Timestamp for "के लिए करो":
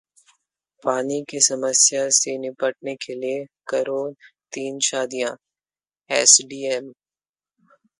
2.95-4.01